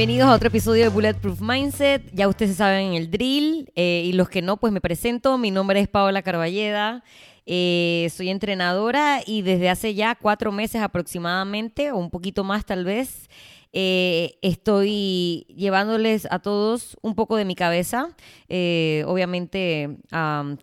[0.00, 2.10] Bienvenidos a otro episodio de Bulletproof Mindset.
[2.14, 5.36] Ya ustedes saben el drill eh, y los que no, pues me presento.
[5.36, 7.04] Mi nombre es Paola Carballeda.
[7.44, 12.86] Eh, soy entrenadora y desde hace ya cuatro meses aproximadamente, o un poquito más tal
[12.86, 13.28] vez,
[13.74, 18.08] eh, estoy llevándoles a todos un poco de mi cabeza.
[18.48, 20.56] Obviamente, am,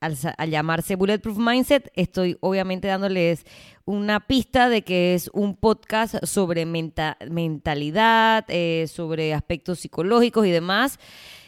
[0.00, 3.44] al, llamarse Bulletproof Mindset, estoy obviamente dándoles
[3.84, 10.50] una pista de que es un podcast sobre menta- mentalidad, eh, sobre aspectos psicológicos y
[10.50, 10.98] demás.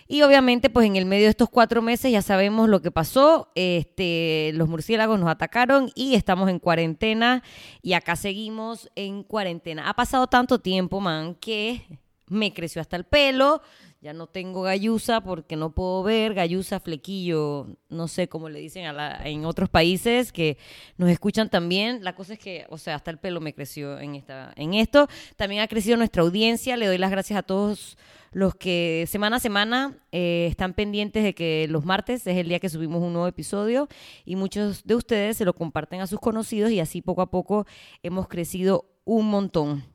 [0.08, 3.50] Y obviamente, pues en el medio de estos cuatro meses ya sabemos lo que pasó.
[3.54, 7.42] Este, los murciélagos nos atacaron y estamos en cuarentena.
[7.80, 9.88] Y acá seguimos en cuarentena.
[9.88, 11.86] Ha pasado tanto tiempo, man, que
[12.26, 13.62] me creció hasta el pelo.
[14.02, 16.34] Ya no tengo gallusa porque no puedo ver.
[16.34, 20.58] Gallusa, flequillo, no sé cómo le dicen a la- en otros países que
[20.96, 22.02] nos escuchan también.
[22.02, 25.06] La cosa es que, o sea, hasta el pelo me creció en, esta, en esto.
[25.36, 26.76] También ha crecido nuestra audiencia.
[26.76, 27.96] Le doy las gracias a todos
[28.32, 32.58] los que semana a semana eh, están pendientes de que los martes es el día
[32.58, 33.86] que subimos un nuevo episodio
[34.24, 37.66] y muchos de ustedes se lo comparten a sus conocidos y así poco a poco
[38.02, 39.91] hemos crecido un montón.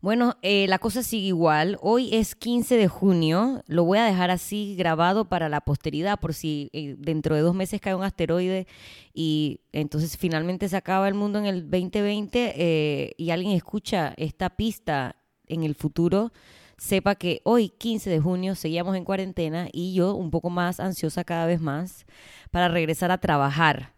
[0.00, 1.78] Bueno, eh, la cosa sigue igual.
[1.80, 3.62] Hoy es 15 de junio.
[3.66, 7.54] Lo voy a dejar así grabado para la posteridad por si eh, dentro de dos
[7.54, 8.66] meses cae un asteroide
[9.14, 14.50] y entonces finalmente se acaba el mundo en el 2020 eh, y alguien escucha esta
[14.50, 15.16] pista
[15.46, 16.32] en el futuro.
[16.76, 21.24] Sepa que hoy, 15 de junio, seguíamos en cuarentena y yo un poco más ansiosa
[21.24, 22.04] cada vez más
[22.50, 23.95] para regresar a trabajar.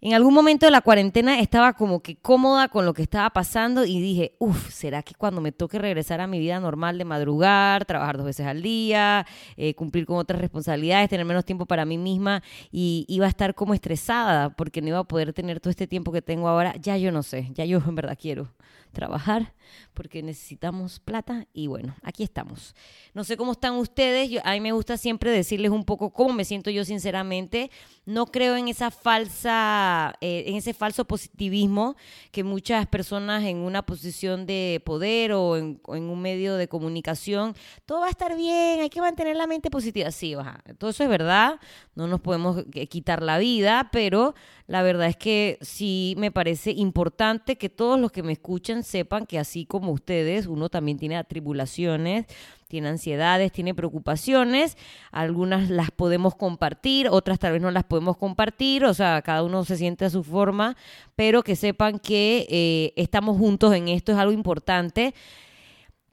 [0.00, 3.84] En algún momento de la cuarentena estaba como que cómoda con lo que estaba pasando
[3.84, 7.84] y dije, uff, ¿será que cuando me toque regresar a mi vida normal de madrugar,
[7.84, 9.26] trabajar dos veces al día,
[9.56, 13.56] eh, cumplir con otras responsabilidades, tener menos tiempo para mí misma y iba a estar
[13.56, 16.76] como estresada porque no iba a poder tener todo este tiempo que tengo ahora?
[16.76, 18.52] Ya yo no sé, ya yo en verdad quiero
[18.90, 19.54] trabajar
[19.94, 22.74] porque necesitamos plata y bueno, aquí estamos.
[23.14, 26.44] No sé cómo están ustedes, a mí me gusta siempre decirles un poco cómo me
[26.44, 27.70] siento yo sinceramente.
[28.06, 31.96] No creo en esa falsa, eh, en ese falso positivismo
[32.30, 36.68] que muchas personas en una posición de poder o en, o en un medio de
[36.68, 40.10] comunicación, todo va a estar bien, hay que mantener la mente positiva.
[40.10, 40.62] Sí, baja.
[40.78, 41.60] todo eso es verdad,
[41.94, 44.34] no nos podemos quitar la vida, pero
[44.66, 49.26] la verdad es que sí me parece importante que todos los que me escuchan sepan
[49.26, 52.26] que así como ustedes, uno también tiene atribulaciones,
[52.68, 54.76] tiene ansiedades, tiene preocupaciones,
[55.10, 59.64] algunas las podemos compartir, otras tal vez no las podemos compartir, o sea, cada uno
[59.64, 60.76] se siente a su forma,
[61.16, 65.14] pero que sepan que eh, estamos juntos en esto, es algo importante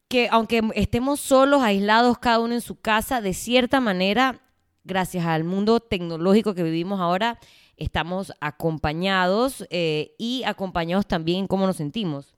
[0.07, 4.41] que aunque estemos solos, aislados, cada uno en su casa, de cierta manera,
[4.83, 7.39] gracias al mundo tecnológico que vivimos ahora,
[7.77, 12.34] estamos acompañados eh, y acompañados también en cómo nos sentimos.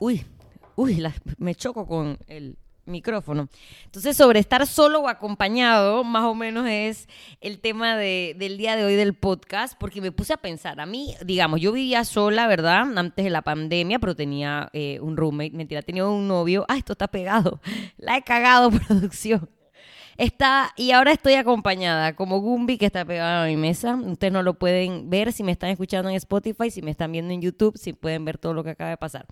[0.00, 0.24] Uy,
[0.76, 3.48] uy, la- me choco con el micrófono.
[3.86, 7.08] Entonces, sobre estar solo o acompañado, más o menos es
[7.40, 10.86] el tema de- del día de hoy del podcast, porque me puse a pensar, a
[10.86, 12.96] mí, digamos, yo vivía sola, ¿verdad?
[12.96, 16.64] Antes de la pandemia, pero tenía eh, un roommate, mentira, tenía un novio.
[16.68, 17.60] Ah, esto está pegado.
[17.96, 19.50] La he cagado, producción.
[20.18, 23.96] Está, y ahora estoy acompañada como Gumby que está pegado a mi mesa.
[23.96, 27.34] Ustedes no lo pueden ver si me están escuchando en Spotify, si me están viendo
[27.34, 29.26] en YouTube, si pueden ver todo lo que acaba de pasar.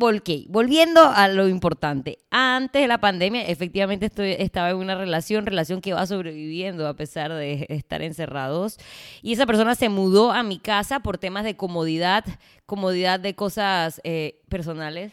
[0.00, 2.18] Ok, volviendo a lo importante.
[2.30, 6.94] Antes de la pandemia, efectivamente estoy, estaba en una relación, relación que va sobreviviendo a
[6.94, 8.78] pesar de estar encerrados.
[9.22, 12.24] Y esa persona se mudó a mi casa por temas de comodidad,
[12.64, 15.12] comodidad de cosas eh, personales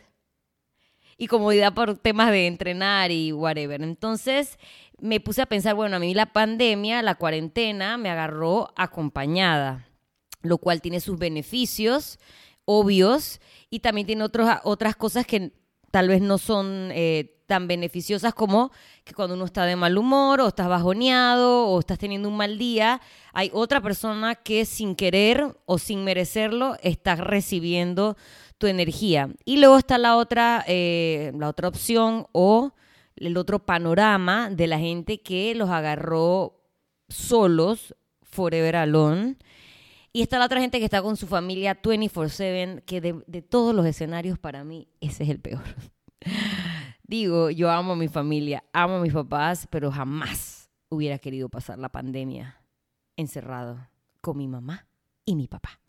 [1.17, 3.81] y comodidad por temas de entrenar y whatever.
[3.81, 4.59] Entonces
[4.99, 9.87] me puse a pensar, bueno, a mí la pandemia, la cuarentena, me agarró acompañada,
[10.43, 12.19] lo cual tiene sus beneficios
[12.65, 13.39] obvios
[13.69, 15.53] y también tiene otros, otras cosas que
[15.91, 18.71] tal vez no son eh, tan beneficiosas como
[19.03, 22.57] que cuando uno está de mal humor o estás bajoneado o estás teniendo un mal
[22.57, 23.01] día,
[23.33, 28.17] hay otra persona que sin querer o sin merecerlo está recibiendo
[28.57, 29.29] tu energía.
[29.45, 32.73] Y luego está la otra, eh, la otra opción o
[33.15, 36.61] el otro panorama de la gente que los agarró
[37.07, 39.37] solos, forever alone.
[40.15, 43.75] Y está la otra gente que está con su familia 24/7, que de, de todos
[43.75, 45.61] los escenarios para mí ese es el peor.
[47.03, 51.79] Digo, yo amo a mi familia, amo a mis papás, pero jamás hubiera querido pasar
[51.79, 52.61] la pandemia
[53.17, 53.89] encerrado
[54.21, 54.87] con mi mamá
[55.25, 55.81] y mi papá.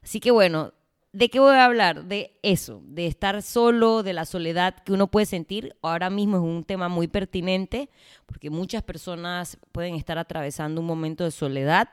[0.00, 0.72] Así que bueno,
[1.10, 2.04] ¿de qué voy a hablar?
[2.04, 5.74] De eso, de estar solo, de la soledad que uno puede sentir.
[5.82, 7.90] Ahora mismo es un tema muy pertinente
[8.26, 11.88] porque muchas personas pueden estar atravesando un momento de soledad.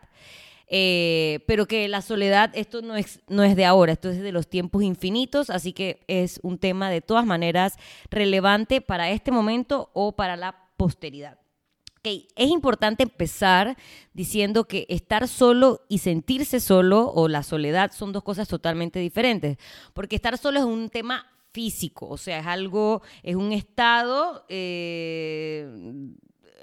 [0.69, 4.31] Eh, pero que la soledad, esto no es, no es de ahora, esto es de
[4.31, 7.77] los tiempos infinitos, así que es un tema de todas maneras
[8.12, 11.39] relevante para este momento o para la posteridad.
[12.00, 12.27] Okay.
[12.38, 13.75] Es importante empezar
[14.13, 19.57] diciendo que estar solo y sentirse solo o la soledad son dos cosas totalmente diferentes,
[19.94, 25.68] porque estar solo es un tema físico, o sea, es algo, es un estado eh,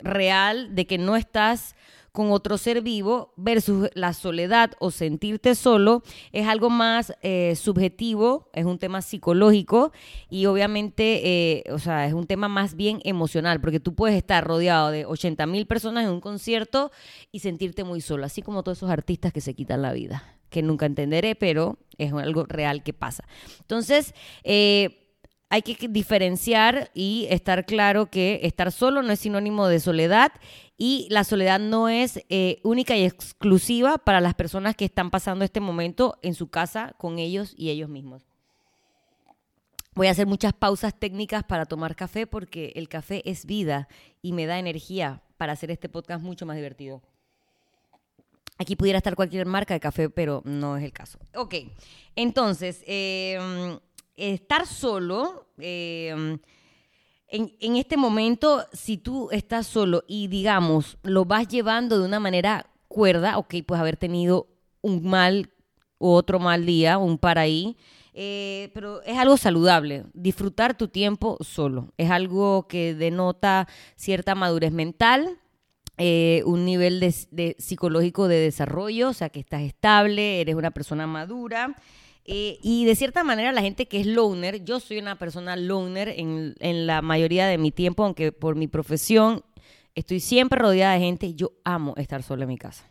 [0.01, 1.75] real de que no estás
[2.17, 6.03] con otro ser vivo versus la soledad o sentirte solo
[6.33, 9.93] es algo más eh, subjetivo, es un tema psicológico
[10.31, 11.21] y obviamente,
[11.59, 15.05] eh, o sea, es un tema más bien emocional, porque tú puedes estar rodeado de
[15.05, 16.91] 80 mil personas en un concierto
[17.33, 20.63] y sentirte muy solo, así como todos esos artistas que se quitan la vida, que
[20.63, 23.25] nunca entenderé, pero es algo real que pasa.
[23.61, 25.07] Entonces, eh,
[25.49, 30.33] hay que diferenciar y estar claro que estar solo no es sinónimo de soledad
[30.79, 35.45] y la soledad no es eh, única y exclusiva para las personas que están pasando
[35.45, 38.27] este momento en su casa con ellos y ellos mismos.
[39.95, 43.89] Voy a hacer muchas pausas técnicas para tomar café porque el café es vida
[44.21, 47.03] y me da energía para hacer este podcast mucho más divertido.
[48.59, 51.19] Aquí pudiera estar cualquier marca de café, pero no es el caso.
[51.35, 51.55] Ok,
[52.15, 53.79] entonces, eh,
[54.17, 56.39] estar solo, em,
[57.37, 62.67] en, este momento, si tú estás solo y digamos, lo vas llevando de una manera
[62.89, 64.49] cuerda, ok, pues haber tenido
[64.81, 65.51] un mal
[65.99, 67.77] o otro mal día, un par ahí,
[68.15, 74.73] eh, pero es algo saludable, disfrutar tu tiempo solo, es algo que denota cierta madurez
[74.73, 75.39] mental,
[75.99, 81.07] eh, un nivel de, psicológico de desarrollo, o sea, que estás estable, eres una persona
[81.07, 81.75] madura.
[82.29, 86.09] Eh, y de cierta manera la gente que es loner, yo soy una persona loner
[86.09, 89.45] en, en, la mayoría de mi tiempo, aunque por mi profesión
[89.95, 92.91] estoy siempre rodeada de gente, yo amo estar sola en mi casa.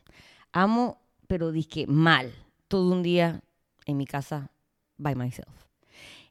[0.53, 2.33] Amo, pero dije mal,
[2.69, 3.41] todo un día
[3.85, 4.51] en mi casa
[4.97, 5.65] by myself.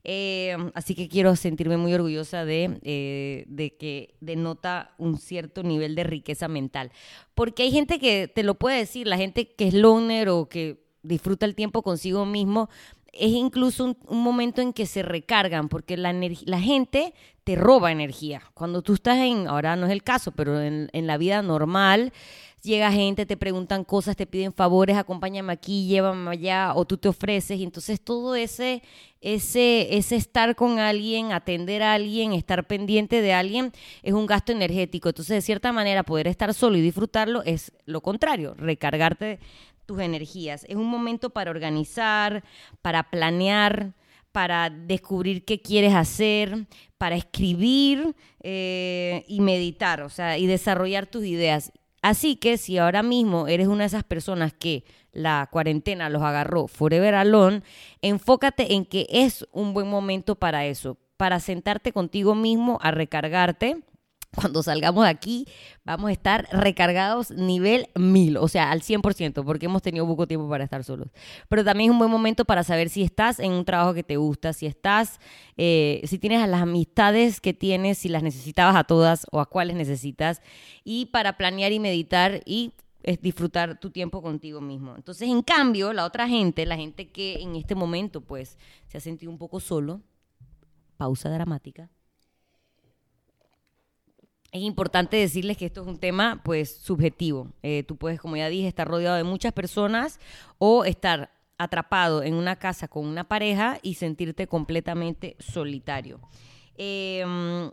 [0.06, 5.94] Eh, así que quiero sentirme muy orgullosa de, eh, de que denota un cierto nivel
[5.94, 6.92] de riqueza mental.
[7.34, 10.83] Porque hay gente que te lo puede decir, la gente que es loner o que
[11.04, 12.68] disfruta el tiempo consigo mismo,
[13.12, 17.14] es incluso un, momento en que se recargan, porque la, la gente
[17.44, 18.42] te roba energía.
[18.54, 22.12] Cuando tú estás en, ahora no es el caso, pero en, en, la vida normal,
[22.62, 27.08] llega gente, te preguntan cosas, te piden favores, acompáñame aquí, llévame allá, o tú te
[27.08, 28.82] ofreces, entonces todo ese,
[29.20, 33.72] ese, ese estar con alguien, atender a alguien, estar pendiente de alguien,
[34.02, 35.10] es un gasto energético.
[35.10, 39.38] Entonces, de cierta manera, poder estar solo y disfrutarlo es lo contrario, recargarte
[39.84, 40.64] tus energías.
[40.68, 42.44] Es un momento para organizar,
[42.82, 43.94] para planear,
[44.32, 46.66] para descubrir qué quieres hacer,
[46.98, 51.72] para escribir eh, y meditar, o sea, y desarrollar tus ideas.
[52.02, 56.66] Así que si ahora mismo eres una de esas personas que la cuarentena los agarró
[56.66, 57.62] forever alone,
[58.02, 63.84] enfócate en que es un buen momento para eso, para sentarte contigo mismo a recargarte
[64.34, 65.46] cuando salgamos de aquí
[65.84, 70.48] vamos a estar recargados nivel 1000, o sea, al 100%, porque hemos tenido poco tiempo
[70.48, 71.08] para estar solos.
[71.48, 74.16] Pero también es un buen momento para saber si estás en un trabajo que te
[74.16, 75.20] gusta, si estás,
[75.56, 79.46] eh, si tienes a las amistades que tienes, si las necesitabas a todas o a
[79.46, 80.42] cuáles necesitas,
[80.84, 82.72] y para planear y meditar y
[83.20, 84.96] disfrutar tu tiempo contigo mismo.
[84.96, 88.56] Entonces, en cambio, la otra gente, la gente que en este momento pues
[88.86, 90.00] se ha sentido un poco solo,
[90.96, 91.90] pausa dramática
[94.54, 97.48] es importante decirles que esto es un tema pues subjetivo.
[97.64, 100.20] Eh, tú puedes, como ya dije, estar rodeado de muchas personas
[100.58, 106.20] o estar atrapado en una casa con una pareja y sentirte completamente solitario.
[106.76, 107.72] Em,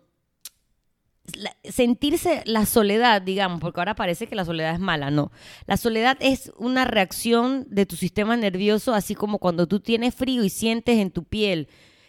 [1.65, 5.31] sentirse la soledad, digamos, porque ahora parece que la soledad es mala, no.
[5.67, 10.43] La soledad es una reacción de tu sistema nervioso, así como cuando tú tienes frío
[10.43, 11.67] y sientes en tu piel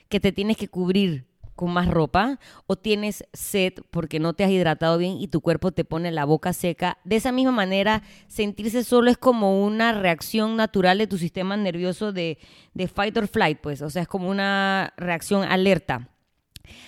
[0.09, 4.51] que te tienes que cubrir con más ropa o tienes sed porque no te has
[4.51, 6.99] hidratado bien y tu cuerpo te pone la boca seca.
[7.05, 12.13] De esa misma manera, sentirse solo es como una reacción natural de tu sistema nervioso
[12.13, 12.39] de,
[12.75, 16.09] de fight or flight, pues, o sea, es como una reacción alerta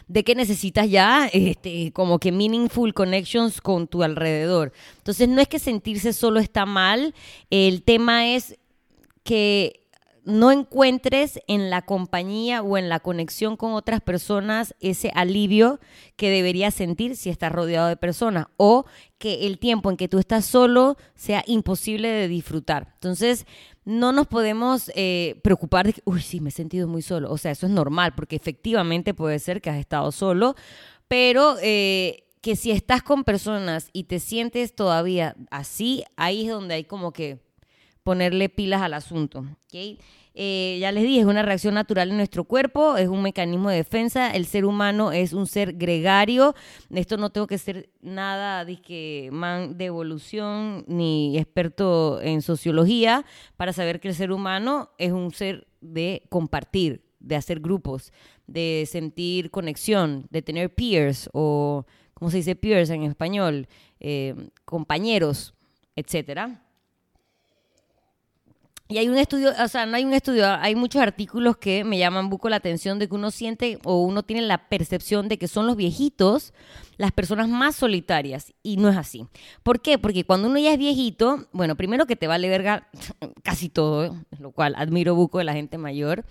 [0.06, 4.72] de que necesitas ya este, como que meaningful connections con tu alrededor.
[4.98, 7.14] Entonces no es que sentirse solo está mal,
[7.50, 8.58] el tema es
[9.22, 9.83] que
[10.24, 15.80] no encuentres en la compañía o en la conexión con otras personas ese alivio
[16.16, 18.86] que deberías sentir si estás rodeado de personas o
[19.18, 22.92] que el tiempo en que tú estás solo sea imposible de disfrutar.
[22.94, 23.46] Entonces,
[23.84, 27.30] no nos podemos eh, preocupar de que, uy, sí, me he sentido muy solo.
[27.30, 30.54] O sea, eso es normal porque efectivamente puede ser que has estado solo,
[31.08, 31.56] pero...
[31.62, 36.84] Eh, que si estás con personas y te sientes todavía así, ahí es donde hay
[36.84, 37.40] como que
[38.04, 39.40] ponerle pilas al asunto.
[39.40, 39.98] ¿ok?
[40.36, 43.76] Eh, ya les dije, es una reacción natural en nuestro cuerpo, es un mecanismo de
[43.76, 44.30] defensa.
[44.32, 46.54] El ser humano es un ser gregario.
[46.90, 53.24] Esto no tengo que ser nada de, man de evolución ni experto en sociología
[53.56, 58.12] para saber que el ser humano es un ser de compartir, de hacer grupos,
[58.48, 63.68] de sentir conexión, de tener peers o, ¿cómo se dice peers en español?
[64.00, 64.34] Eh,
[64.64, 65.54] compañeros,
[65.94, 66.63] etcétera.
[68.86, 71.96] Y hay un estudio, o sea, no hay un estudio, hay muchos artículos que me
[71.96, 75.48] llaman buco la atención de que uno siente o uno tiene la percepción de que
[75.48, 76.52] son los viejitos
[76.98, 78.52] las personas más solitarias.
[78.62, 79.26] Y no es así.
[79.62, 79.96] ¿Por qué?
[79.96, 82.88] Porque cuando uno ya es viejito, bueno, primero que te vale verga
[83.42, 86.26] casi todo, lo cual admiro buco de la gente mayor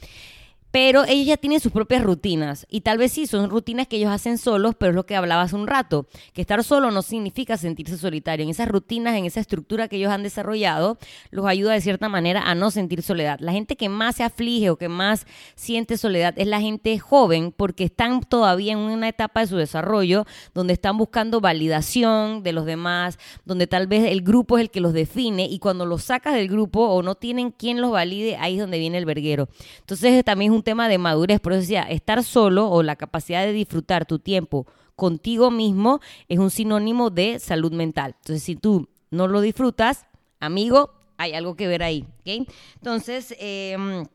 [0.74, 4.10] pero ellos ya tienen sus propias rutinas y tal vez sí, son rutinas que ellos
[4.10, 7.58] hacen solos, pero es lo que hablaba hace un rato, que estar solo no significa
[7.58, 8.44] sentirse solitario.
[8.44, 10.98] En esas rutinas, en esa estructura que ellos han desarrollado,
[11.30, 13.39] los ayuda de cierta manera a no sentir soledad.
[13.39, 17.53] La gente que más se aflige o que más siente soledad es la gente joven
[17.56, 20.25] porque están todavía en una etapa de su desarrollo
[20.56, 24.82] donde están buscando validación de los demás, donde tal vez el grupo es el que
[24.82, 28.56] los define y cuando los sacas del grupo o no tienen quien los valide, ahí
[28.56, 29.50] es donde viene el verguero.
[29.82, 33.43] Entonces también es un tema de madurez, por eso decía, estar solo o la capacidad
[33.46, 38.15] de disfrutar tu tiempo contigo mismo es un sinónimo de salud mental.
[38.20, 40.05] Entonces, si tú no lo disfrutas,
[40.39, 42.05] amigo, hay algo que ver ahí.
[42.25, 44.05] Entonces, em,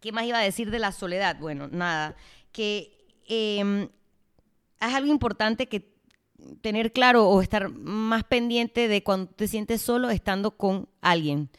[0.00, 1.36] ¿qué más iba a decir de la soledad?
[1.38, 2.16] Bueno, nada,
[2.52, 3.88] que em,
[4.80, 5.92] es algo importante que
[6.60, 11.50] tener claro o estar más pendiente de cuando te sientes solo estando con alguien.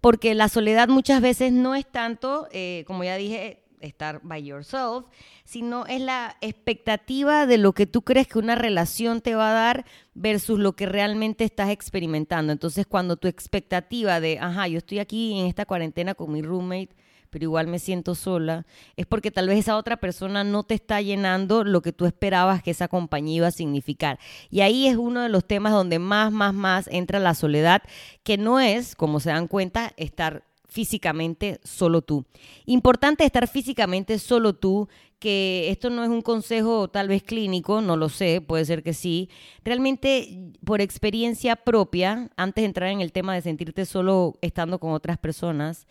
[0.00, 5.06] Porque la soledad muchas veces no es tanto, eh, como ya dije, estar by yourself,
[5.44, 9.54] sino es la expectativa de lo que tú crees que una relación te va a
[9.54, 9.84] dar
[10.14, 12.52] versus lo que realmente estás experimentando.
[12.52, 16.94] Entonces, cuando tu expectativa de, ajá, yo estoy aquí en esta cuarentena con mi roommate,
[17.32, 21.00] pero igual me siento sola, es porque tal vez esa otra persona no te está
[21.00, 24.18] llenando lo que tú esperabas que esa compañía iba a significar.
[24.50, 27.82] Y ahí es uno de los temas donde más, más, más entra la soledad,
[28.22, 32.24] que no es, como se dan cuenta, estar físicamente solo tú.
[32.64, 34.88] Importante estar físicamente solo tú,
[35.18, 38.92] que esto no es un consejo tal vez clínico, no lo sé, puede ser que
[38.94, 39.28] sí.
[39.64, 44.92] Realmente por experiencia propia, antes de entrar en el tema de sentirte solo estando con
[44.92, 45.86] otras personas,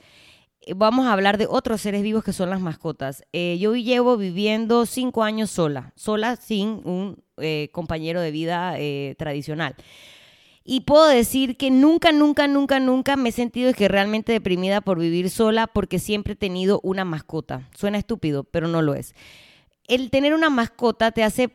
[0.61, 3.23] eh, vamos a hablar de otros seres vivos que son las mascotas.
[3.31, 8.75] Eh, yo llevo viviendo cinco años sola, sola sin un eh, compañero de vida
[9.17, 9.75] tradicional.
[10.63, 14.99] Y puedo decir que nunca, nunca, nunca, nunca me he sentido que realmente deprimida por
[14.99, 17.67] vivir sola porque siempre he tenido una mascota.
[17.75, 19.15] Suena estúpido, pero no lo es.
[19.87, 21.49] El tener una mascota te hace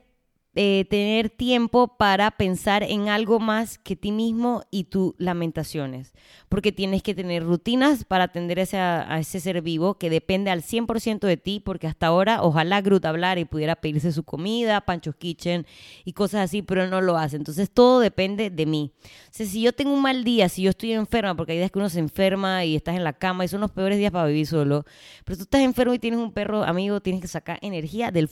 [0.59, 6.15] eh, tener tiempo para pensar en algo más que ti mismo y tus lamentaciones,
[6.49, 11.27] porque tienes que tener rutinas para atender a ese ser vivo que depende al 100%
[11.27, 15.67] de ti, porque hasta ahora ojalá Groot hablara y pudiera pedirse su comida, Pancho's Kitchen
[16.07, 17.37] y cosas así, pero no lo hace.
[17.37, 18.93] Entonces todo depende de mí.
[19.29, 21.79] O si yo tengo un mal día, si yo estoy enferma, porque hay días que
[21.79, 24.47] uno se enferma y estás en la cama y son los peores días para vivir
[24.47, 24.87] solo,
[25.27, 28.29] pero tú estás enfermo y tienes un perro amigo, tienes que sacar energía del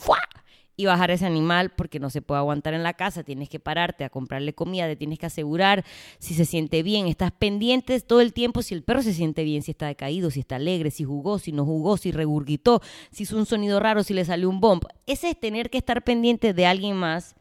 [0.76, 4.04] y bajar ese animal porque no se puede aguantar en la casa, tienes que pararte
[4.04, 5.84] a comprarle comida, te tienes que asegurar
[6.18, 9.62] si se siente bien, estás pendiente todo el tiempo si el perro se siente bien,
[9.62, 13.36] si está decaído, si está alegre, si jugó, si no jugó, si regurgitó, si hizo
[13.36, 14.84] un sonido raro, si le salió un bomb.
[15.06, 17.36] Ese es tener que estar pendiente de alguien más,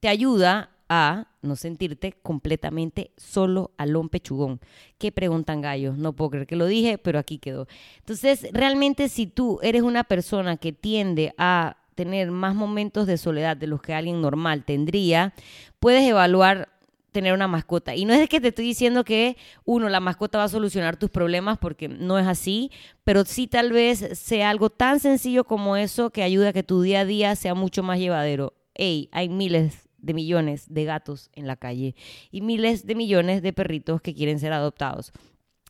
[0.00, 4.60] te ayuda a no sentirte completamente solo alón pechugón.
[4.98, 5.96] ¿Qué preguntan gallos?
[5.96, 7.66] No puedo creer que lo dije, pero aquí quedó.
[7.98, 13.56] Entonces, realmente si tú eres una persona que tiende a tener más momentos de soledad
[13.56, 15.34] de los que alguien normal tendría,
[15.80, 16.68] puedes evaluar
[17.14, 17.94] tener una mascota.
[17.94, 21.10] Y no es que te estoy diciendo que, uno, la mascota va a solucionar tus
[21.10, 22.72] problemas, porque no es así,
[23.04, 26.82] pero sí tal vez sea algo tan sencillo como eso que ayuda a que tu
[26.82, 28.54] día a día sea mucho más llevadero.
[28.74, 31.94] Hey, hay miles de millones de gatos en la calle
[32.32, 35.12] y miles de millones de perritos que quieren ser adoptados.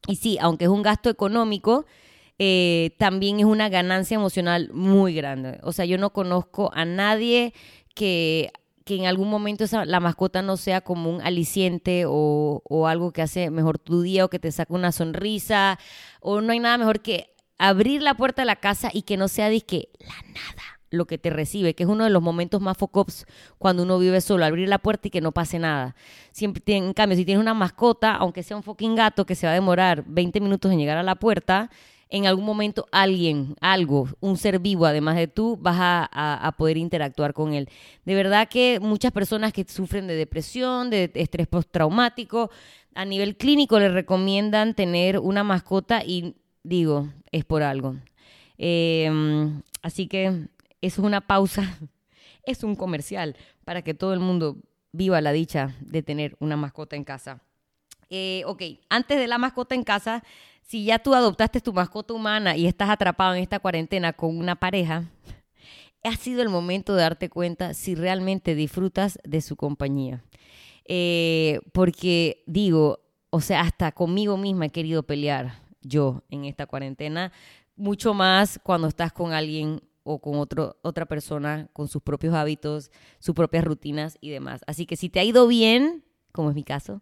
[0.06, 1.84] Y sí, aunque es un gasto económico,
[2.38, 5.58] eh, también es una ganancia emocional muy grande.
[5.62, 7.54] O sea, yo no conozco a nadie
[7.94, 8.52] que,
[8.84, 13.22] que en algún momento la mascota no sea como un aliciente o, o algo que
[13.22, 15.78] hace mejor tu día o que te saca una sonrisa.
[16.20, 19.28] O no hay nada mejor que abrir la puerta de la casa y que no
[19.28, 22.78] sea que la nada lo que te recibe, que es uno de los momentos más
[22.78, 23.26] focops
[23.58, 25.94] cuando uno vive solo, abrir la puerta y que no pase nada.
[26.32, 29.52] Siempre, en cambio, si tienes una mascota, aunque sea un fucking gato que se va
[29.52, 31.70] a demorar 20 minutos en llegar a la puerta,
[32.08, 37.32] en algún momento alguien, algo, un ser vivo, además de tú, vas a, poder interactuar
[37.32, 37.68] con él.
[38.04, 42.50] De verdad que muchas personas que sufren de depresión, de estrés postraumático,
[42.94, 47.96] a nivel clínico les recomiendan tener una mascota y digo, es por algo.
[48.58, 50.26] Em, así que
[50.80, 51.78] eso es una pausa,
[52.44, 54.56] es un comercial para que todo el mundo
[54.92, 57.40] viva la dicha de tener una mascota en casa.
[58.10, 60.22] Eh, ok, antes de la mascota en casa,
[60.66, 64.56] si ya tú adoptaste tu mascota humana y estás atrapado en esta cuarentena con una
[64.56, 65.04] pareja,
[66.02, 70.24] ha sido el momento de darte cuenta si realmente disfrutas de su compañía.
[70.86, 77.32] Eh, porque digo, o sea, hasta conmigo misma he querido pelear yo en esta cuarentena,
[77.76, 82.90] mucho más cuando estás con alguien o con otro, otra persona con sus propios hábitos,
[83.18, 84.62] sus propias rutinas y demás.
[84.66, 87.00] Así que si te ha ido bien, como es mi caso,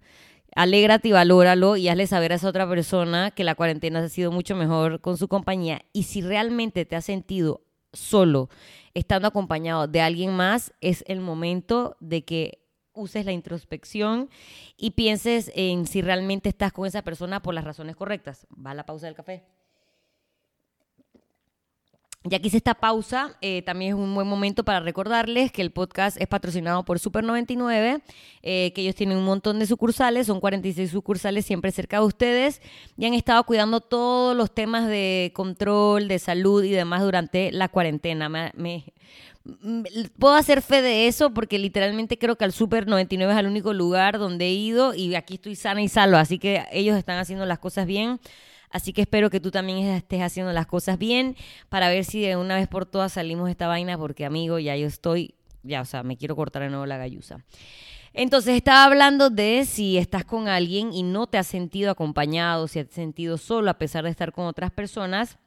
[0.55, 4.33] alégrate y valóralo y hazle saber a esa otra persona que la cuarentena ha sido
[4.33, 5.83] mucho mejor con su compañía.
[5.93, 8.49] Y si realmente te has sentido solo,
[8.95, 12.63] estando acompañado de alguien más, es el momento de que
[12.95, 14.29] uses la introspección
[14.77, 18.47] y pienses en si realmente estás con esa persona por las razones correctas.
[18.55, 19.45] Va a la pausa del café.
[22.25, 25.73] Ya que hice esta pausa, eh, también es un buen momento para recordarles que el
[25.73, 28.01] podcast es patrocinado por Super 99,
[28.43, 32.63] eh, que ellos tienen un montón de sucursales, son 46 sucursales siempre cerca de ustedes
[32.97, 37.69] y han estado cuidando todos los temas de control, de salud y demás durante la
[37.69, 38.29] cuarentena.
[38.29, 38.85] Me,
[40.17, 43.73] puedo hacer fe de eso porque literalmente creo que al Super 99 es el único
[43.73, 47.47] lugar donde he ido y aquí estoy sana y salva, así que ellos están haciendo
[47.47, 48.21] las cosas bien.
[48.73, 51.37] Así que espero que tú también estés haciendo las cosas bien
[51.69, 54.75] para ver si de una vez por todas salimos de esta vaina, porque amigo, ya
[54.77, 57.45] yo estoy, ya, o sea, me quiero cortar de nuevo la galluza.
[58.15, 62.79] Entonces estaba hablando de si estás con alguien y no te has sentido acompañado, si
[62.79, 65.39] has sentido solo a pesar de estar con otras personas.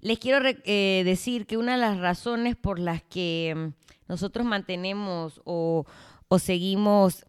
[0.00, 3.72] Les quiero eh, decir que una de las razones por las que
[4.06, 5.86] nosotros mantenemos o,
[6.28, 7.26] o seguimos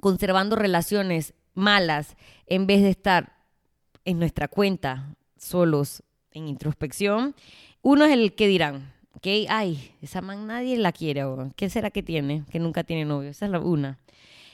[0.00, 3.35] conservando relaciones malas en vez de estar
[4.06, 7.34] en nuestra cuenta, solos, en introspección,
[7.82, 9.26] uno es el que dirán, ¿ok?
[9.48, 11.24] Ay, esa man nadie la quiere,
[11.56, 12.44] ¿qué será que tiene?
[12.50, 13.98] Que nunca tiene novio, esa es la una.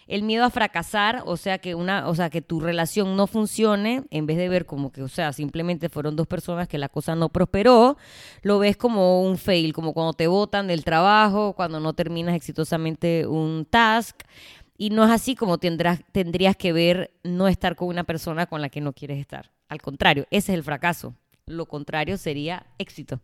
[0.09, 4.03] El miedo a fracasar, o sea que una, o sea que tu relación no funcione,
[4.11, 7.15] en vez de ver como que, o sea, simplemente fueron dos personas que la cosa
[7.15, 7.97] no prosperó,
[8.43, 13.27] lo ves como un fail, como cuando te botan del trabajo, cuando no terminas exitosamente
[13.27, 14.23] un task.
[14.77, 18.61] Y no es así como tendrás, tendrías que ver no estar con una persona con
[18.61, 19.53] la que no quieres estar.
[19.69, 21.15] Al contrario, ese es el fracaso.
[21.47, 23.21] Lo contrario sería éxito.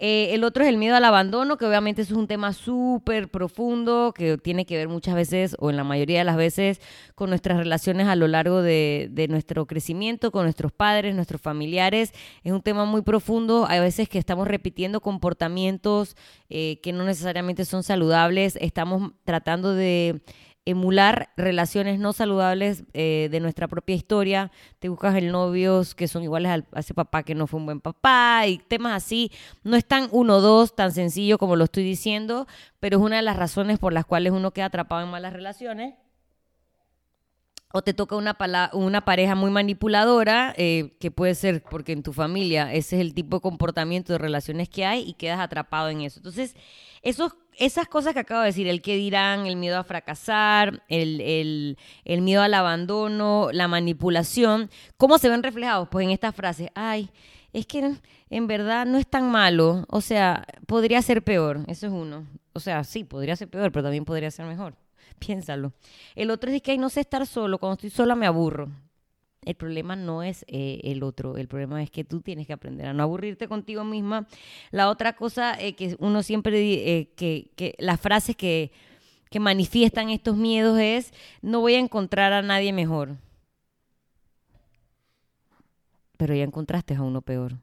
[0.00, 4.12] Eh, el otro es el miedo al abandono, que obviamente es un tema súper profundo,
[4.12, 6.80] que tiene que ver muchas veces, o en la mayoría de las veces,
[7.14, 12.12] con nuestras relaciones a lo largo de, nuestro crecimiento, con nuestros padres, nuestros familiares.
[12.42, 13.66] Es un tema muy profundo.
[13.68, 16.16] Hay veces que estamos repitiendo comportamientos
[16.48, 18.58] eh, que no necesariamente son saludables.
[18.60, 20.22] Estamos tratando de
[20.66, 24.50] emular relaciones no saludables eh, de nuestra propia historia.
[24.78, 27.80] Te buscas el novios que son iguales a ese papá que no fue un buen
[27.80, 29.30] papá y temas así.
[29.62, 32.46] No es tan uno dos, tan sencillo como lo estoy diciendo,
[32.80, 35.94] pero es una de las razones por las cuales uno queda atrapado en malas relaciones
[37.76, 38.38] o te toca una,
[38.72, 43.14] una pareja muy manipuladora, eh, que puede ser porque en tu familia ese es el
[43.14, 46.20] tipo de comportamiento de relaciones que hay y quedas atrapado en eso.
[46.20, 46.54] Entonces,
[47.02, 51.76] esos, esas cosas que acabo de decir, el que dirán, el miedo a fracasar, el,
[52.04, 55.88] el miedo al abandono, la manipulación, ¿cómo se ven reflejados?
[55.90, 57.10] Pues en estas frases, ay,
[57.52, 57.94] es que
[58.30, 62.26] en verdad no es tan malo, o sea, podría ser peor, eso es uno.
[62.52, 64.76] O sea, sí, podría ser peor, pero también podría ser mejor.
[65.18, 65.72] Piénsalo.
[66.14, 67.58] El otro es que no sé estar solo.
[67.58, 68.70] Cuando estoy sola me aburro.
[69.44, 72.86] El problema no es eh, el otro, el problema es que tú tienes que aprender
[72.86, 74.26] a no aburrirte contigo misma.
[74.70, 76.58] La otra cosa eh, que uno siempre,
[76.98, 78.72] eh, que, las frases que,
[79.30, 83.16] que manifiestan estos miedos es, no voy a encontrar a nadie mejor.
[86.16, 87.58] Pero ya encontraste a uno peor.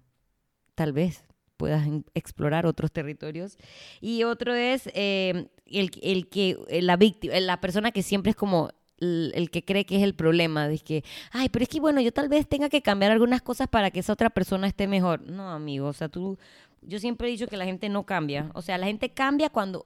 [0.75, 1.23] Tal vez
[1.61, 3.55] puedas explorar otros territorios.
[4.01, 8.35] Y otro es eh, el, el, que eh, la víctima, la persona que siempre es
[8.35, 12.01] como el, que cree que es el problema, de que, ay, pero es que bueno,
[12.01, 15.21] yo tal vez tenga que cambiar algunas cosas para que esa otra persona esté mejor.
[15.21, 16.37] No, amigo, o sea, tú,
[16.81, 18.51] yo siempre he dicho que la gente no cambia.
[18.53, 19.85] O sea, la gente cambia cuando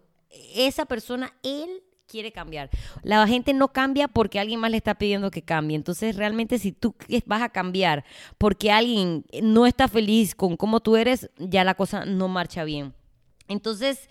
[0.54, 2.70] esa persona, él quiere cambiar.
[3.04, 5.76] La gente no cambia porque alguien más le está pidiendo que cambie.
[5.76, 8.06] Entonces, realmente si tú vas a cambiar
[8.38, 12.94] porque alguien no está feliz con cómo tú eres, ya la cosa no marcha bien.
[13.48, 14.10] Entonces,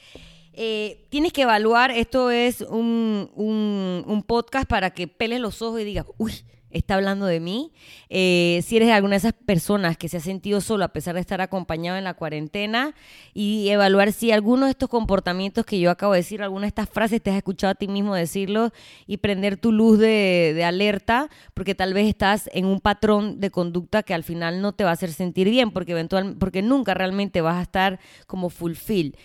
[0.56, 5.80] eh, tienes que evaluar, esto es un, un, un podcast para que peles los ojos
[5.80, 7.72] y digas, uy, está hablando de mí.
[8.10, 11.20] Eh, si eres alguna de esas personas que se ha sentido solo a pesar de
[11.20, 12.94] estar acompañado en la cuarentena
[13.32, 16.90] y evaluar si alguno de estos comportamientos que yo acabo de decir, alguna de estas
[16.90, 18.72] frases te has escuchado a ti mismo decirlo
[19.06, 23.50] y prender tu luz de, de alerta porque tal vez estás en un patrón de
[23.50, 26.92] conducta que al final no te va a hacer sentir bien porque, eventual, porque nunca
[26.94, 29.16] realmente vas a estar como fulfill.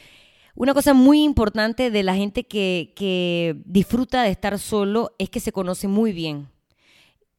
[0.59, 5.39] Una cosa muy importante de la gente que, que disfruta de estar solo es que
[5.39, 6.49] se conoce muy bien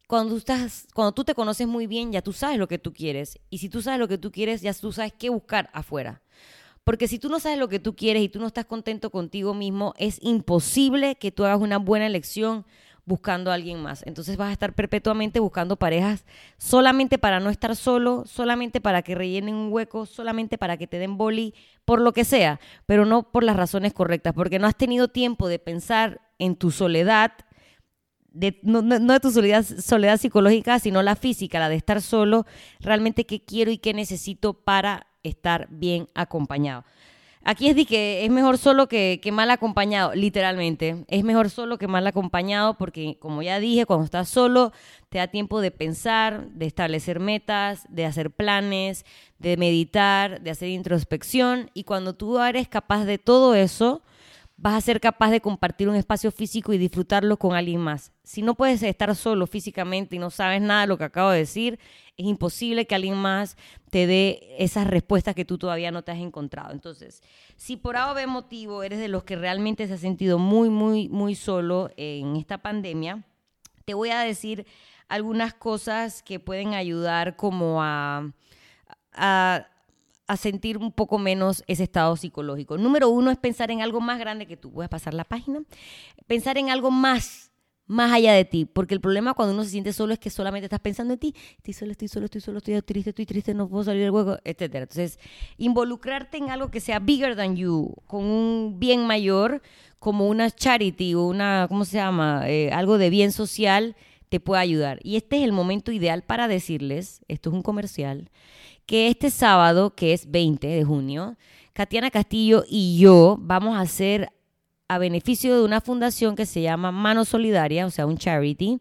[0.07, 2.95] cuando tú, estás, cuando tú te conoces muy bien, ya tú sabes lo que tú
[2.95, 3.39] quieres.
[3.51, 6.23] Y si tú sabes lo que tú quieres, ya tú sabes qué buscar afuera.
[6.83, 9.53] Porque si tú no sabes lo que tú quieres y tú no estás contento contigo
[9.53, 12.65] mismo, es imposible que tú hagas una buena elección
[13.11, 14.05] buscando a alguien más.
[14.07, 16.25] Entonces vas a estar perpetuamente buscando parejas
[16.59, 21.01] solamente para no estar solo, solamente para que rellenen un hueco, solamente para que te
[21.01, 21.53] den boli,
[21.85, 25.49] por lo que sea, pero no por las razones correctas, porque no has tenido tiempo
[25.49, 27.33] de pensar en tu soledad,
[28.63, 32.47] no, de tu soledad, soledad psicológica, sino la física, la de estar solo,
[32.79, 36.85] realmente qué quiero y qué necesito para estar bien acompañado.
[37.43, 41.05] Aquí es de que es mejor solo que, que, mal acompañado, literalmente.
[41.09, 44.73] Es mejor solo que mal acompañado porque, como ya dije, cuando estás solo
[45.09, 49.07] te da tiempo de pensar, de establecer metas, de hacer planes,
[49.39, 51.71] de meditar, de hacer introspección.
[51.73, 54.03] Y cuando tú eres capaz de todo eso,
[54.61, 58.13] vas a ser capaz de compartir un espacio físico y disfrutarlo con alguien más.
[58.23, 61.39] Si no puedes estar solo físicamente y no sabes nada de lo que acabo de
[61.39, 61.79] decir,
[62.19, 63.57] es imposible que alguien más
[63.89, 66.73] te dé esas respuestas que tú todavía no te has encontrado.
[66.73, 67.23] Entonces,
[67.57, 71.09] si por A o motivo eres de los que realmente se ha sentido muy, muy,
[71.09, 73.25] muy solo en esta pandemia,
[73.87, 74.67] te voy a decir
[75.09, 78.31] algunas cosas que pueden ayudar como a,
[79.15, 79.67] a
[80.31, 82.79] a sentir un poco menos ese estado psicológico.
[82.79, 84.71] Número uno es pensar en algo más grande que tú.
[84.71, 85.61] Voy a pasar la página.
[86.29, 87.51] Pensar en algo más,
[87.89, 88.65] más allá de ti.
[88.65, 91.35] Porque el problema cuando uno se siente solo es que solamente estás pensando en ti.
[91.57, 94.39] Estoy solo, estoy solo, estoy solo, estoy triste, estoy triste, no puedo salir del hueco,
[94.45, 94.61] etc.
[94.77, 95.19] Entonces,
[95.59, 99.63] involucrarte en algo que sea bigger than you, con un bien mayor,
[99.99, 102.49] como una charity o una, ¿cómo se llama?
[102.49, 103.97] Eh, algo de bien social,
[104.29, 105.01] te puede ayudar.
[105.03, 108.31] Y este es el momento ideal para decirles, esto es un comercial,
[108.91, 111.37] que este sábado, que es 20 de junio,
[111.73, 114.33] Katiana Castillo y yo vamos a hacer
[114.89, 118.81] a beneficio de una fundación que se llama Mano Solidaria, o sea, un charity.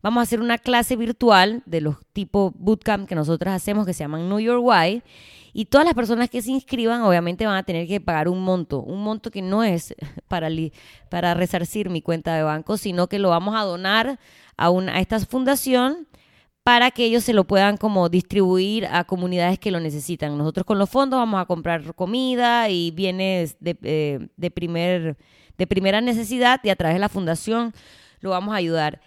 [0.00, 4.04] Vamos a hacer una clase virtual de los tipos bootcamp que nosotros hacemos que se
[4.04, 5.02] llaman New York Why.
[5.52, 8.78] Y todas las personas que se inscriban obviamente van a tener que pagar un monto,
[8.78, 9.92] un monto que no es
[10.28, 10.48] para,
[11.08, 14.20] para resarcir mi cuenta de banco, sino que lo vamos a donar
[14.56, 16.06] a, una, a esta fundación
[16.68, 20.36] para que ellos se lo puedan como distribuir a comunidades que lo necesitan.
[20.36, 25.16] Nosotros con los fondos vamos a comprar comida y bienes de, eh, de, primer,
[25.56, 27.72] de primera necesidad y a través de la fundación
[28.20, 29.00] lo vamos a ayudar.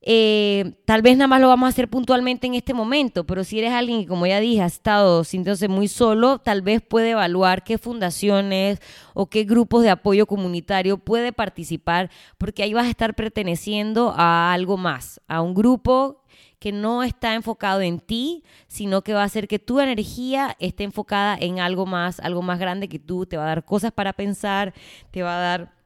[0.00, 3.60] Eh, tal vez nada más lo vamos a hacer puntualmente en este momento, pero si
[3.60, 7.62] eres alguien que, como ya dije, ha estado sintiéndose muy solo, tal vez puede evaluar
[7.62, 8.80] qué fundaciones
[9.14, 14.52] o qué grupos de apoyo comunitario puede participar, porque ahí vas a estar perteneciendo a
[14.52, 16.17] algo más, a un grupo
[16.58, 20.84] que no está enfocado en ti, sino que va a hacer que tu energía esté
[20.84, 24.12] enfocada en algo más, algo más grande que tú, te va a dar cosas para
[24.12, 24.74] pensar,
[25.10, 25.78] te va a dar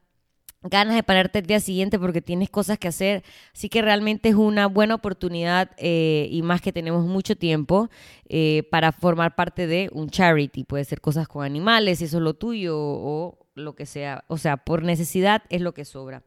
[0.63, 3.23] ganas de pararte el día siguiente porque tienes cosas que hacer.
[3.53, 7.89] Así que realmente es una buena oportunidad eh, y más que tenemos mucho tiempo
[8.27, 10.63] eh, para formar parte de un charity.
[10.63, 14.23] Puede ser cosas con animales, si eso es lo tuyo o lo que sea.
[14.27, 16.23] O sea, por necesidad es lo que sobra.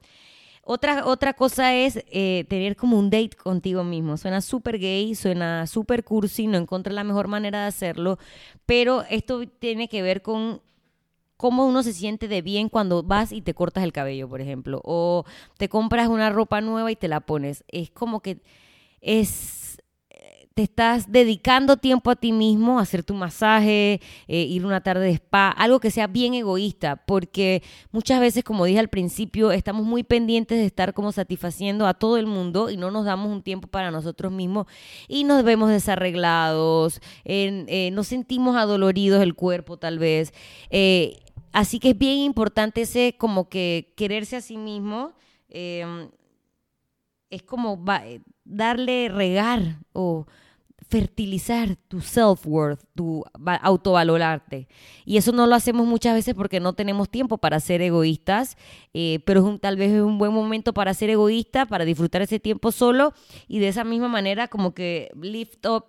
[0.69, 4.17] Otra, otra cosa es eh, tener como un date contigo mismo.
[4.17, 8.19] Suena súper gay, suena súper cursi, no encontré la mejor manera de hacerlo,
[8.67, 10.61] pero esto tiene que ver con
[11.37, 14.81] cómo uno se siente de bien cuando vas y te cortas el cabello, por ejemplo,
[14.83, 15.25] o
[15.57, 17.63] te compras una ropa nueva y te la pones.
[17.69, 18.43] Es como que
[19.01, 19.66] es
[20.57, 25.13] te estás dedicando tiempo a ti mismo, hacer tu masaje, eh, ir una tarde de
[25.13, 30.03] spa, algo que sea bien egoísta, porque muchas veces, como dije al principio, estamos muy
[30.03, 33.69] pendientes de estar como satisfaciendo a todo el mundo y no nos damos un tiempo
[33.69, 34.67] para nosotros mismos
[35.09, 40.33] y nos vemos desarreglados, eh, nos sentimos adoloridos el cuerpo tal vez.
[40.71, 41.19] Eh,
[41.53, 45.13] así que es bien importante ese como que quererse a sí mismo.
[45.51, 46.09] Em,
[47.29, 47.85] es como
[48.45, 50.27] darle regar o
[50.89, 53.25] fertilizar tu self-worth, tu
[53.63, 54.69] autovalorarte.
[55.05, 58.57] Y eso no lo hacemos muchas veces porque no tenemos tiempo para ser egoístas,
[58.95, 62.71] eh, pero tal vez es un buen momento para ser egoísta, para disfrutar ese tiempo
[62.73, 63.13] solo
[63.49, 65.87] y de esa misma manera como que lift up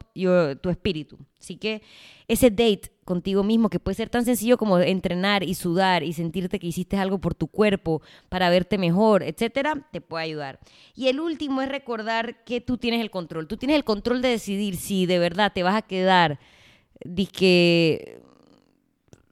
[0.61, 1.17] tu espíritu.
[1.39, 1.83] Así que
[2.27, 6.59] ese date contigo mismo, que puede ser tan sencillo como entrenar y sudar y sentirte
[6.59, 10.59] que hiciste algo por tu cuerpo para verte mejor, etcétera, te puede ayudar.
[10.93, 13.47] Y el último es recordar que tú tienes el control.
[13.47, 16.39] Tú tienes el control de decidir si de verdad te vas a quedar
[17.33, 18.21] que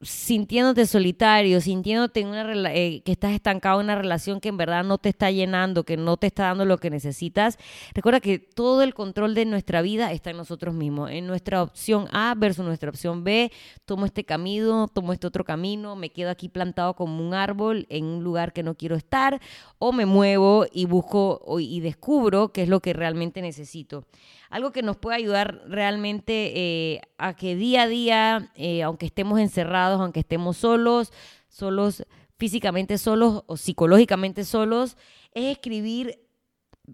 [0.06, 4.84] sintiéndote solitario, sintiéndote en una eh, que estás estancado en una relación que en verdad
[4.84, 7.58] no te está llenando, que no te está dando lo que necesitas,
[7.94, 12.08] recuerda que todo el control de nuestra vida está en nosotros mismos, en nuestra opción
[12.12, 13.50] A versus nuestra opción B,
[13.84, 18.04] tomo este camino, tomo este otro camino, me quedo aquí plantado como un árbol en
[18.04, 19.40] un lugar que no quiero estar,
[19.78, 24.04] o me muevo y busco y descubro qué es lo que realmente necesito
[24.50, 29.40] algo que nos puede ayudar realmente eh, a que día a día, eh, aunque estemos
[29.40, 31.12] encerrados, aunque estemos solos,
[31.48, 32.04] solos
[32.38, 34.96] físicamente solos o psicológicamente solos,
[35.32, 36.20] es escribir,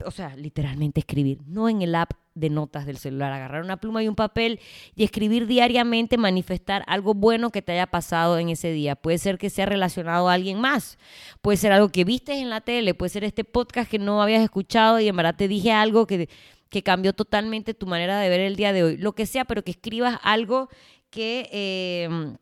[0.04, 4.02] o sea, literalmente escribir, no en el app de notas del celular, agarrar una pluma
[4.02, 4.60] y un papel
[4.94, 8.96] y escribir diariamente, manifestar algo bueno que te haya pasado en ese día.
[8.96, 10.98] Puede ser que sea relacionado a alguien más,
[11.42, 14.42] puede ser algo que viste en la tele, puede ser este podcast que no habías
[14.42, 16.28] escuchado y en verdad te dije algo que
[16.72, 18.96] que cambió totalmente tu manera de ver el día de hoy.
[18.96, 20.70] Lo que sea, pero que escribas algo
[21.11, 22.38] que, em,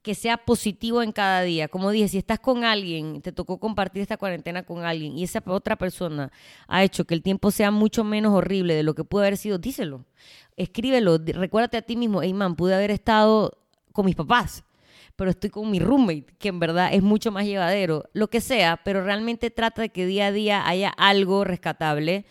[0.00, 1.68] que sea positivo en cada día.
[1.68, 5.42] Como dije, si estás con alguien, te tocó compartir esta cuarentena con alguien y esa
[5.48, 6.32] otra persona
[6.66, 9.58] ha hecho que el tiempo sea mucho menos horrible de lo que pudo haber sido,
[9.58, 10.06] díselo.
[10.56, 11.18] Escríbelo.
[11.18, 13.58] Recuérdate a ti mismo, hey man, pude haber estado
[13.92, 14.64] con mis papás
[15.16, 18.78] pero estoy con mi roommate, que en verdad es mucho más llevadero, lo que sea,
[18.84, 22.26] pero realmente trata de que día a día haya algo rescatable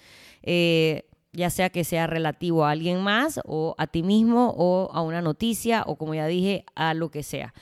[0.45, 1.03] eh,
[1.33, 5.21] ya sea que sea relativo a alguien más o a ti mismo o a una
[5.21, 7.53] noticia o como ya dije, a lo que sea.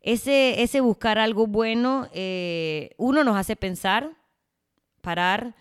[0.00, 4.10] Ese, ese buscar algo bueno, eh, uno nos hace pensar,
[5.00, 5.54] parar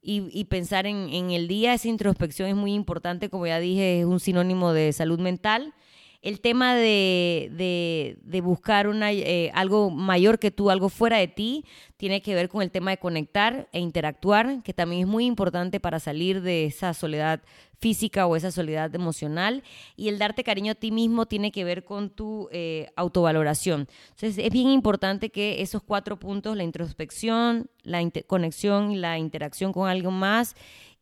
[0.00, 1.74] y, pensar en, en, el día.
[1.74, 5.74] Esa introspección es muy importante, como ya dije, es un sinónimo de salud mental
[6.20, 11.64] el tema de, de, buscar una, eh, algo mayor que tú, algo fuera de ti,
[11.96, 15.78] tiene que ver con el tema de conectar e interactuar, que también es muy importante
[15.78, 17.40] para salir de esa soledad
[17.78, 19.62] física o esa soledad emocional.
[19.96, 23.86] Y el darte cariño a ti mismo tiene que ver con tu eh, autovaloración.
[24.10, 29.72] Entonces es bien importante que esos cuatro puntos, la introspección, la conexión y la interacción
[29.72, 30.56] con algo más,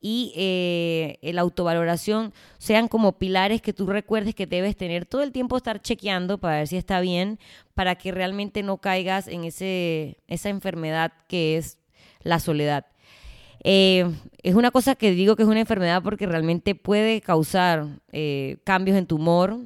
[0.08, 5.32] y eh, la autovaloración sean como pilares que tú recuerdes que debes tener todo el
[5.32, 7.40] tiempo estar chequeando para ver si está bien,
[7.74, 11.78] para que realmente no caigas en ese, esa enfermedad que es
[12.22, 12.86] la soledad.
[13.64, 14.08] Eh,
[14.44, 18.96] es una cosa que digo que es una enfermedad porque realmente puede causar eh, cambios
[18.96, 19.58] en tu humor,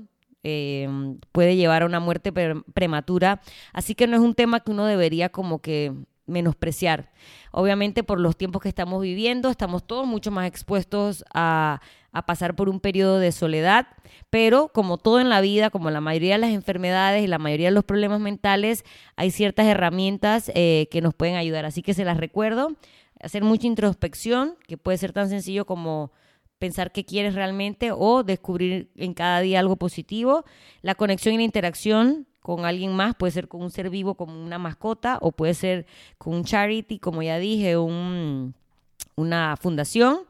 [1.32, 3.42] puede llevar a una muerte prematura,
[3.74, 5.92] así que no es un tema que uno debería como que
[6.30, 7.10] menospreciar.
[7.52, 11.80] Obviamente por los tiempos que estamos viviendo, estamos todos mucho más expuestos a,
[12.26, 13.86] pasar por un periodo de soledad,
[14.30, 17.68] pero como todo en la vida, como la mayoría de las enfermedades y la mayoría
[17.68, 21.66] de los problemas mentales, hay ciertas herramientas eh, que nos pueden ayudar.
[21.66, 22.76] Así que se las recuerdo,
[23.22, 26.10] hacer mucha introspección, que puede ser tan sencillo como
[26.58, 30.44] pensar qué quieres realmente o descubrir en cada día algo positivo.
[30.82, 34.42] La conexión y la interacción con alguien más, puede ser con un ser vivo como
[34.44, 35.86] una mascota o puede ser
[36.18, 38.54] con un charity, como ya dije, un,
[39.14, 40.22] una fundación.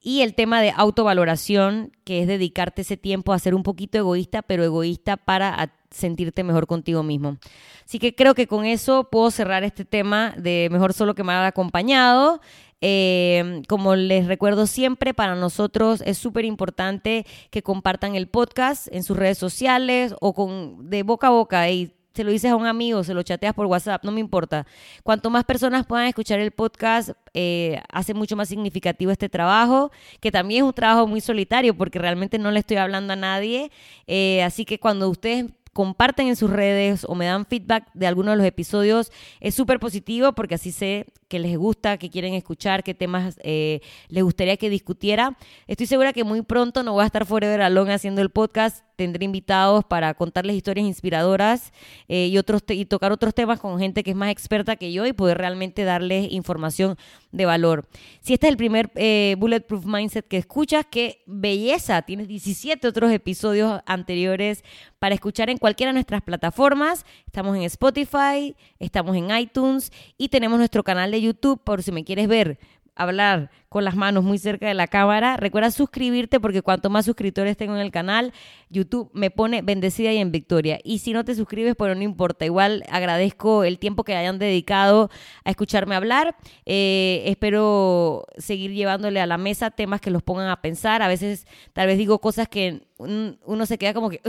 [0.00, 4.42] Y el tema de autovaloración, que es dedicarte ese tiempo a ser un poquito egoísta,
[4.42, 7.38] pero egoísta para sentirte mejor contigo mismo.
[7.84, 11.44] Así que creo que con eso puedo cerrar este tema de mejor solo que mal
[11.44, 12.40] acompañado.
[12.80, 19.02] Eh, como les recuerdo siempre, para nosotros es súper importante que compartan el podcast en
[19.02, 21.68] sus redes sociales o de boca a boca.
[21.70, 24.66] Y se lo dices a un amigo, se lo chateas por WhatsApp, no me importa.
[25.02, 30.32] Cuanto más personas puedan escuchar el podcast, eh, hace mucho más significativo este trabajo, que
[30.32, 33.70] también es un trabajo muy solitario porque realmente no le estoy hablando a nadie.
[34.06, 38.32] Eh, así que cuando ustedes comparten en sus redes o me dan feedback de alguno
[38.32, 42.82] de los episodios, es súper positivo porque así sé que les gusta, que quieren escuchar,
[42.82, 45.36] qué temas eh, les gustaría que discutiera.
[45.66, 48.84] Estoy segura que muy pronto no voy a estar forever alone haciendo el podcast.
[48.96, 51.72] Tendré invitados para contarles historias inspiradoras
[52.08, 55.06] eh, y, otros y tocar otros temas con gente que es más experta que yo
[55.06, 56.96] y poder realmente darles información
[57.30, 57.86] de valor.
[58.20, 62.02] Si este es el primer eh, Bulletproof Mindset que escuchas, qué belleza.
[62.02, 64.64] Tienes 17 otros episodios anteriores
[64.98, 67.06] para escuchar en cualquiera de nuestras plataformas.
[67.26, 72.04] Estamos en Spotify, estamos en iTunes y tenemos nuestro canal de YouTube por si me
[72.04, 72.58] quieres ver
[72.98, 75.36] hablar con las manos muy cerca de la cámara.
[75.36, 78.32] Recuerda suscribirte porque cuanto más suscriptores tengo en el canal,
[78.70, 80.80] YouTube me pone bendecida y en victoria.
[80.82, 82.44] Y si no te suscribes, pues no importa.
[82.44, 85.10] Igual agradezco el tiempo que hayan dedicado
[85.44, 86.36] a escucharme hablar.
[86.66, 91.00] Eh, espero seguir llevándole a la mesa temas que los pongan a pensar.
[91.00, 94.20] A veces tal vez digo cosas que uno se queda como que,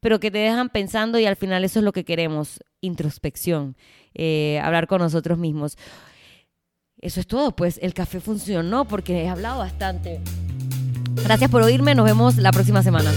[0.00, 3.76] pero que te dejan pensando y al final eso es lo que queremos, introspección,
[4.14, 5.78] eh, hablar con nosotros mismos.
[7.00, 10.20] Eso es todo, pues el café funcionó porque he hablado bastante.
[11.24, 13.10] Gracias por oírme, nos vemos la próxima semana.